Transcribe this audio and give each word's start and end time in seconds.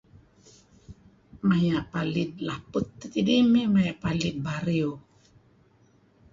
Maya' 1.47 1.83
palid 1.91 2.31
laput 2.47 2.87
tidih 3.11 3.41
mey 3.51 3.67
maya' 3.75 3.99
palid 4.03 4.35
bariw. 4.45 4.91